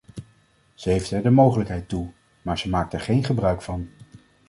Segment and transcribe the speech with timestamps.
[0.73, 2.11] Ze heeft er de mogelijkheid toe,
[2.41, 3.89] maar ze maakt er geen gebruik van.